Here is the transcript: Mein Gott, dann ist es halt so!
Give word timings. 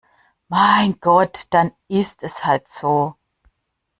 Mein 0.47 0.99
Gott, 0.99 1.43
dann 1.51 1.73
ist 1.87 2.23
es 2.23 2.43
halt 2.43 2.67
so! 2.67 3.13